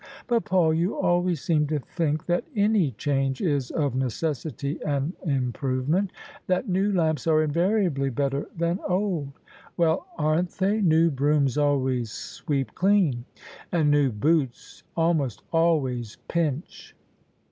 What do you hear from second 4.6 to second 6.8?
an improvement— that